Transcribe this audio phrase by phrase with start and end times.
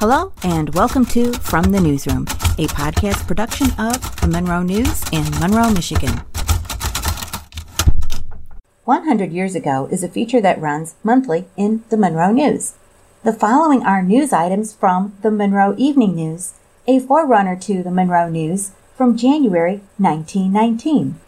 [0.00, 2.22] Hello, and welcome to From the Newsroom,
[2.56, 6.18] a podcast production of the Monroe News in Monroe, Michigan.
[8.84, 12.74] 100 Years Ago is a feature that runs monthly in the Monroe News.
[13.24, 16.52] The following are news items from the Monroe Evening News,
[16.86, 21.18] a forerunner to the Monroe News from January 1919.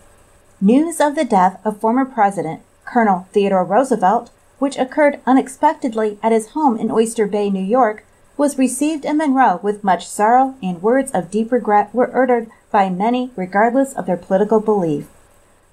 [0.61, 4.30] News of the death of former President Colonel Theodore Roosevelt,
[4.61, 8.05] which occurred unexpectedly at his home in Oyster Bay, New York,
[8.41, 12.89] was received in Monroe with much sorrow, and words of deep regret were uttered by
[12.89, 15.07] many regardless of their political belief.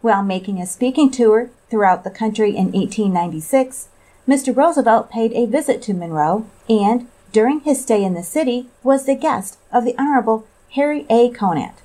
[0.01, 3.87] While making a speaking tour throughout the country in 1896,
[4.27, 4.53] Mr.
[4.53, 9.15] Roosevelt paid a visit to Monroe and, during his stay in the city, was the
[9.15, 11.29] guest of the Honorable Harry A.
[11.29, 11.75] Conant.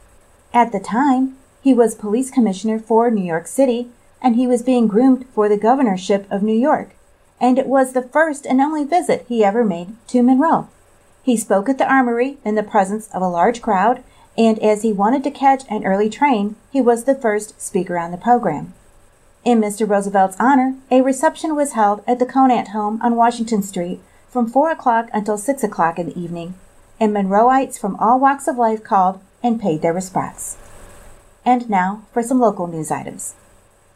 [0.53, 3.91] At the time, he was police commissioner for New York City
[4.21, 6.97] and he was being groomed for the governorship of New York,
[7.43, 10.69] and it was the first and only visit he ever made to Monroe.
[11.25, 14.03] He spoke at the armory in the presence of a large crowd,
[14.39, 18.13] and as he wanted to catch an early train, he was the first speaker on
[18.13, 18.73] the program.
[19.45, 19.89] In Mr.
[19.89, 24.71] Roosevelt's honor, a reception was held at the Conant home on Washington Street from 4
[24.71, 26.55] o'clock until 6 o'clock in the evening,
[27.01, 30.57] and Monroeites from all walks of life called and paid their respects.
[31.45, 33.35] And now for some local news items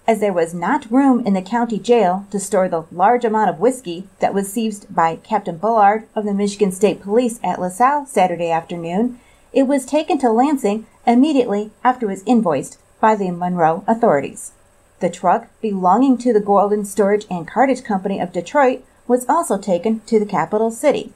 [0.06, 3.58] as there was not room in the county jail to store the large amount of
[3.58, 8.50] whiskey that was seized by Captain Bullard of the Michigan State Police at LaSalle Saturday
[8.50, 9.18] afternoon,
[9.52, 14.52] it was taken to Lansing immediately after it was invoiced by the Monroe authorities.
[15.00, 20.00] The truck belonging to the Golden Storage and Cartage Company of Detroit was also taken
[20.06, 21.12] to the capital city.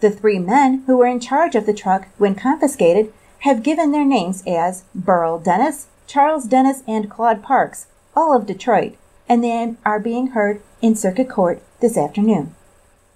[0.00, 4.04] The three men who were in charge of the truck when confiscated have given their
[4.04, 7.86] names as Burl Dennis, Charles Dennis, and Claude Parks,
[8.16, 8.96] all of Detroit,
[9.28, 12.54] and they are being heard in circuit court this afternoon.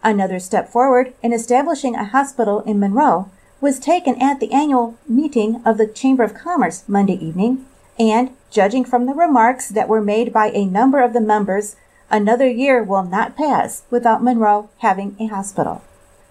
[0.02, 5.60] Another step forward in establishing a hospital in Monroe was taken at the annual meeting
[5.64, 7.66] of the Chamber of Commerce Monday evening,
[7.98, 11.76] and judging from the remarks that were made by a number of the members,
[12.10, 15.82] another year will not pass without Monroe having a hospital.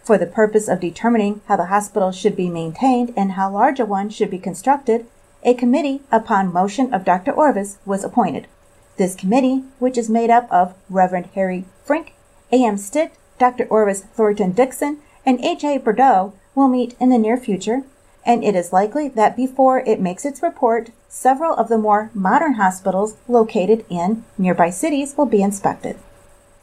[0.02, 3.86] For the purpose of determining how the hospital should be maintained and how large a
[3.86, 5.06] one should be constructed,
[5.44, 7.34] a committee upon motion of Dr.
[7.34, 8.48] Orvis was appointed.
[8.98, 12.14] This committee, which is made up of Reverend Harry Frink,
[12.52, 12.78] A.M.
[12.78, 13.66] Stitt, Dr.
[13.66, 15.78] Orvis Thornton Dixon, and H.A.
[15.78, 17.84] Bordeaux, will meet in the near future,
[18.26, 22.54] and it is likely that before it makes its report, several of the more modern
[22.54, 25.98] hospitals located in nearby cities will be inspected.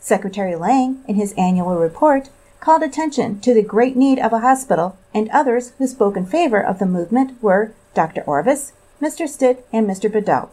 [0.01, 4.99] Secretary Lang, in his annual report, called attention to the great need of a hospital,
[5.15, 8.23] and others who spoke in favor of the movement were Dr.
[8.23, 9.29] Orvis, Mr.
[9.29, 10.11] Stitt, and Mr.
[10.11, 10.51] Bordeaux.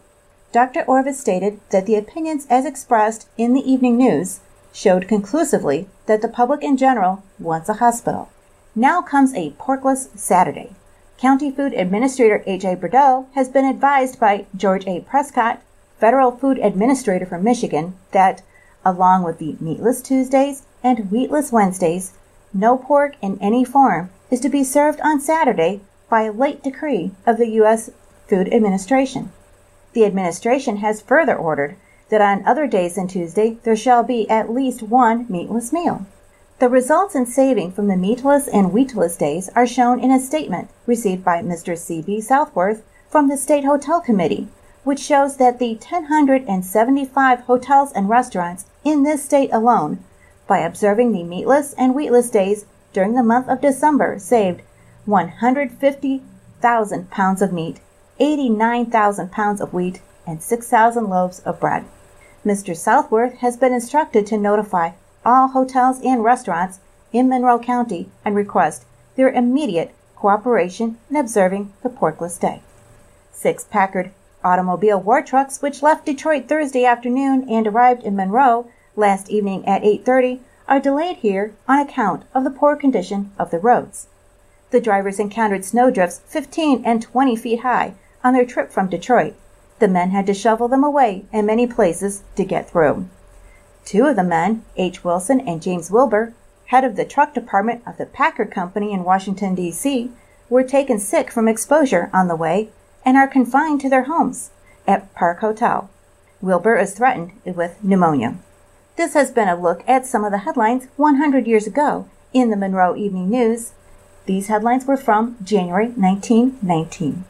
[0.51, 0.84] Dr.
[0.84, 4.41] Orvis stated that the opinions as expressed in the evening news
[4.73, 8.29] showed conclusively that the public in general wants a hospital.
[8.75, 10.75] Now comes a porkless Saturday.
[11.17, 12.75] County Food Administrator H.A.
[12.75, 15.01] Bordeaux has been advised by George A.
[15.01, 15.61] Prescott,
[16.00, 18.41] Federal Food Administrator for Michigan, that,
[18.84, 22.13] along with the meatless Tuesdays and wheatless Wednesdays,
[22.53, 25.79] no pork in any form is to be served on Saturday
[26.09, 27.91] by a late decree of the U.S.
[28.28, 29.31] Food Administration.
[29.94, 31.75] The administration has further ordered
[32.09, 36.06] that on other days than Tuesday there shall be at least one meatless meal.
[36.59, 40.69] The results in saving from the meatless and wheatless days are shown in a statement
[40.85, 41.75] received by Mr.
[41.78, 42.22] C.B.
[42.22, 44.47] Southworth from the State Hotel Committee,
[44.84, 50.03] which shows that the 1,075 hotels and restaurants in this state alone,
[50.47, 54.62] by observing the meatless and wheatless days during the month of December, saved
[55.06, 57.79] 150,000 pounds of meat
[58.21, 61.85] 89,000 pounds of wheat, and 6,000 loaves of bread.
[62.45, 62.77] Mr.
[62.77, 64.91] Southworth has been instructed to notify
[65.25, 66.79] all hotels and restaurants
[67.11, 72.61] in Monroe County and request their immediate cooperation in observing the Porkless Day.
[73.31, 74.11] Six Packard
[74.43, 79.83] automobile war trucks which left Detroit Thursday afternoon and arrived in Monroe last evening at
[79.83, 84.05] 8:30 are delayed here on account of the poor condition of the roads.
[84.69, 89.35] The drivers encountered snowdrifts 15 and 20 feet high on their trip from Detroit.
[89.79, 93.08] The men had to shovel them away in many places to get through.
[93.84, 95.03] Two of the men, H.
[95.03, 96.34] Wilson and James Wilbur,
[96.68, 100.12] head of the truck department of the Packard Company in Washington, D.C.,
[100.50, 102.70] were taken sick from exposure on the way
[103.03, 104.52] and are confined to their homes
[104.88, 105.90] at Park Hotel.
[106.41, 108.35] Wilbur is threatened with pneumonia.
[108.97, 112.58] This has been a look at some of the headlines 100 years ago in the
[112.58, 113.72] Monroe Evening News.
[114.26, 117.26] These headlines were from January 1919.